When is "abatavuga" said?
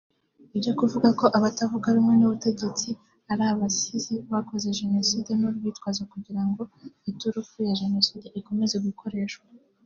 1.37-1.87